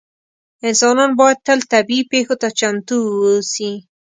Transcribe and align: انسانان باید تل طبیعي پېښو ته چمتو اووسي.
انسانان 0.67 1.11
باید 1.19 1.39
تل 1.47 1.59
طبیعي 1.73 2.09
پېښو 2.11 2.35
ته 2.41 2.47
چمتو 2.59 2.95
اووسي. 3.07 3.71